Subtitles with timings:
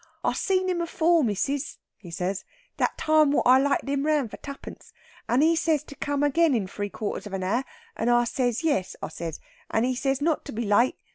[0.23, 2.43] "I see him afore, missis," he says.
[2.77, 4.93] "That time wot I lighted him round for twopence.
[5.29, 7.63] And he says to come again in three quarters of an hour.
[7.95, 9.39] And I says yes, I says.
[9.69, 10.95] And he says not to be late.